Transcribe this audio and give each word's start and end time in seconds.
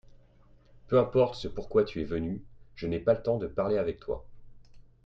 Peu 0.87 0.97
importe 0.97 1.35
ce 1.35 1.47
pourquoi 1.47 1.83
tu 1.83 2.01
es 2.01 2.05
venu, 2.05 2.41
je 2.75 2.87
n'ai 2.87 2.99
pas 2.99 3.13
le 3.13 3.21
temps 3.21 3.37
de 3.37 3.45
parler 3.45 3.77
avec 3.77 3.99
toi. 3.99 4.25